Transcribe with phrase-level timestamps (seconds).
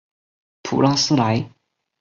[0.63, 1.47] 普拉斯莱。